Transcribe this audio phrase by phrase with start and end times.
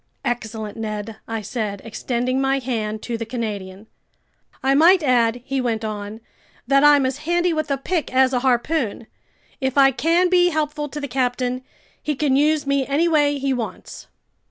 [0.25, 3.85] "Excellent, Ned," I said, extending my hand to the Canadian.
[4.63, 6.21] "I might add," he went on,
[6.65, 9.05] "that I'm as handy with a pick as a harpoon.
[9.59, 11.61] If I can be helpful to the captain,
[12.01, 14.07] he can use me any way he wants."